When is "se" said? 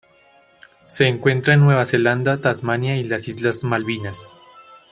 0.87-1.05